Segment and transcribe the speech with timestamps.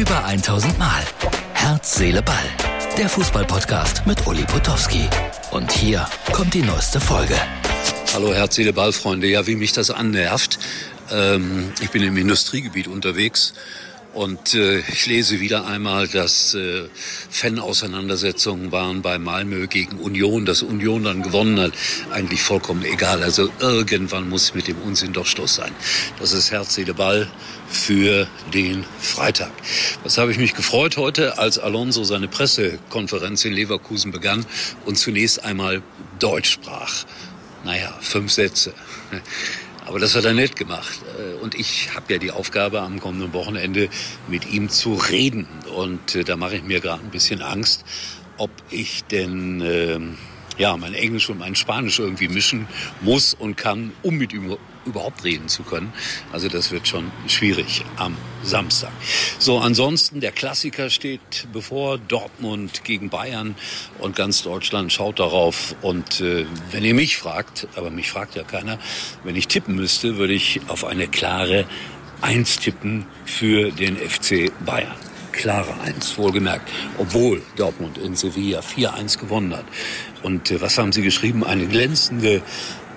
[0.00, 1.04] Über 1000 Mal.
[1.52, 2.46] Herz, Seele, Ball.
[2.96, 5.06] Der Fußballpodcast mit Uli Potowski.
[5.50, 7.34] Und hier kommt die neueste Folge.
[8.14, 9.26] Hallo Herz, Seele, Ball, Freunde.
[9.26, 10.58] Ja, wie mich das annervt.
[11.10, 13.52] Ähm, ich bin im Industriegebiet unterwegs
[14.12, 16.88] und äh, ich lese wieder einmal, dass äh,
[17.30, 21.72] Fan-Auseinandersetzungen waren bei Malmö gegen Union, dass Union dann gewonnen hat.
[22.10, 23.22] Eigentlich vollkommen egal.
[23.22, 25.72] Also irgendwann muss mit dem Unsinn doch Schluss sein.
[26.18, 27.30] Das ist Herz, Seele, Ball
[27.68, 29.52] für den Freitag.
[30.02, 34.44] Was habe ich mich gefreut heute, als Alonso seine Pressekonferenz in Leverkusen begann
[34.86, 35.82] und zunächst einmal
[36.18, 37.04] Deutsch sprach.
[37.64, 38.74] Naja, fünf Sätze.
[39.90, 41.00] Aber das hat er nett gemacht.
[41.18, 43.88] Äh, und ich habe ja die Aufgabe, am kommenden Wochenende
[44.28, 45.48] mit ihm zu reden.
[45.74, 47.84] Und äh, da mache ich mir gerade ein bisschen Angst,
[48.36, 49.98] ob ich denn äh,
[50.60, 52.68] ja, mein Englisch und mein Spanisch irgendwie mischen
[53.00, 55.90] muss und kann, um mit ihm überhaupt reden zu können.
[56.32, 58.92] Also das wird schon schwierig am Samstag.
[59.38, 63.54] So, ansonsten der Klassiker steht bevor Dortmund gegen Bayern
[64.00, 65.74] und ganz Deutschland schaut darauf.
[65.80, 68.78] Und äh, wenn ihr mich fragt, aber mich fragt ja keiner,
[69.24, 71.64] wenn ich tippen müsste, würde ich auf eine klare
[72.20, 75.09] Eins tippen für den FC Bayern
[75.40, 79.64] klare Eins, wohlgemerkt, obwohl Dortmund in Sevilla 4-1 gewonnen hat.
[80.22, 81.44] Und äh, was haben Sie geschrieben?
[81.44, 82.42] Eine glänzende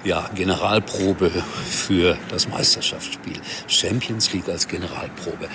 [0.04, 3.40] ja, Generalprobe für das Meisterschaftsspiel.
[3.68, 5.48] Champions League als Generalprobe.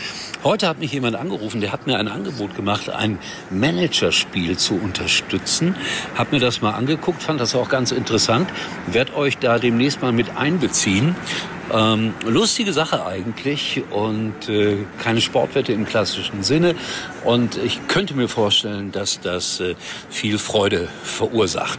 [0.43, 3.19] Heute hat mich jemand angerufen, der hat mir ein Angebot gemacht, ein
[3.51, 5.77] Managerspiel zu unterstützen.
[6.17, 8.49] Hab mir das mal angeguckt, fand das auch ganz interessant.
[8.87, 11.15] Werd euch da demnächst mal mit einbeziehen.
[11.73, 16.75] Ähm, lustige Sache eigentlich und äh, keine Sportwette im klassischen Sinne.
[17.25, 19.75] Und ich könnte mir vorstellen, dass das äh,
[20.09, 21.79] viel Freude verursacht.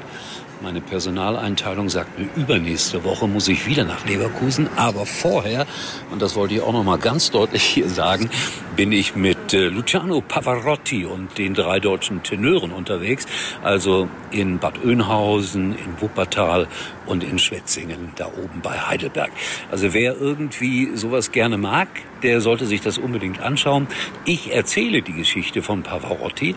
[0.62, 4.70] Meine Personaleinteilung sagt mir, übernächste Woche muss ich wieder nach Leverkusen.
[4.76, 5.66] Aber vorher,
[6.12, 8.30] und das wollte ich auch noch mal ganz deutlich hier sagen,
[8.76, 13.26] bin ich mit äh, Luciano Pavarotti und den drei deutschen Tenören unterwegs.
[13.64, 16.68] Also in Bad Oeynhausen, in Wuppertal
[17.06, 19.32] und in Schwetzingen, da oben bei Heidelberg.
[19.72, 21.88] Also wer irgendwie sowas gerne mag,
[22.24, 23.88] der sollte sich das unbedingt anschauen.
[24.26, 26.56] Ich erzähle die Geschichte von Pavarotti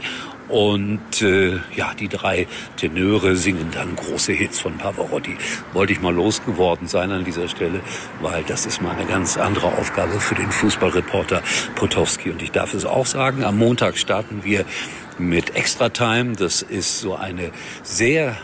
[0.48, 2.46] und äh, ja, die drei
[2.76, 5.36] Tenöre singen dann große Hits von Pavarotti.
[5.72, 7.80] Wollte ich mal losgeworden sein an dieser Stelle,
[8.20, 11.42] weil das ist mal eine ganz andere Aufgabe für den Fußballreporter
[11.74, 12.30] Potowski.
[12.30, 14.64] Und ich darf es auch sagen, am Montag starten wir
[15.18, 16.32] mit Extra Time.
[16.36, 17.50] Das ist so eine
[17.82, 18.36] sehr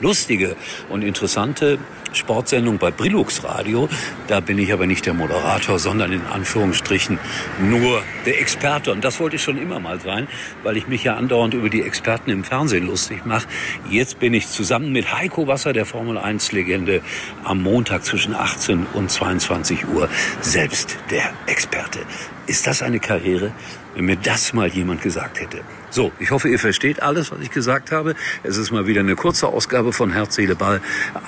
[0.00, 0.56] lustige
[0.88, 1.78] und interessante
[2.12, 3.88] Sportsendung bei Brilux Radio.
[4.26, 7.18] Da bin ich aber nicht der Moderator, sondern in Anführungsstrichen
[7.60, 8.92] nur der Experte.
[8.92, 10.28] Und das wollte ich schon immer mal sein,
[10.62, 13.46] weil ich mich ja andauernd über die Experten im Fernsehen lustig mache.
[13.90, 17.02] Jetzt bin ich zusammen mit Heiko Wasser, der Formel 1 Legende,
[17.44, 20.08] am Montag zwischen 18 und 22 Uhr
[20.40, 22.00] selbst der Experte.
[22.48, 23.52] Ist das eine Karriere?
[23.94, 25.60] Wenn mir das mal jemand gesagt hätte.
[25.90, 28.14] So, ich hoffe, ihr versteht alles, was ich gesagt habe.
[28.42, 30.80] Es ist mal wieder eine kurze Ausgabe von Herz, Seele, Ball.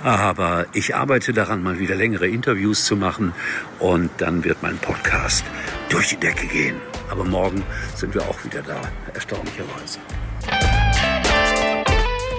[0.02, 3.34] Aber ich arbeite daran, mal wieder längere Interviews zu machen.
[3.78, 5.44] Und dann wird mein Podcast
[5.90, 6.76] durch die Decke gehen.
[7.10, 7.62] Aber morgen
[7.94, 8.80] sind wir auch wieder da,
[9.12, 9.98] erstaunlicherweise.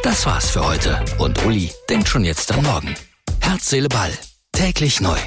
[0.02, 1.06] Das war's für heute.
[1.20, 2.96] Und Uli denkt schon jetzt an morgen.
[3.42, 4.12] Herz, Seele, Ball.
[4.54, 5.18] Täglich neu.